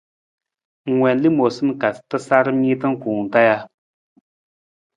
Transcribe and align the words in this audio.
Ng 0.89 0.97
wiin 1.01 1.19
lamoosa 1.23 1.71
ka 1.81 1.89
tasaram 2.09 2.57
niita 2.59 2.87
kuwung 3.01 3.27
taa 3.33 3.45
ja? 3.47 3.57